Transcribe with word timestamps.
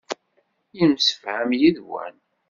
Yemsefham 0.77 1.49
yid-wen. 1.59 2.15